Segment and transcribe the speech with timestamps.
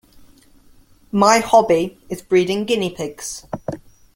[1.11, 3.45] My hobby is breeding guinea pigs